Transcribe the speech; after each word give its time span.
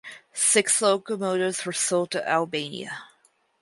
Six 0.33 0.81
locomotives 0.81 1.63
were 1.63 1.73
sold 1.73 2.09
to 2.09 2.27
Albania. 2.27 3.03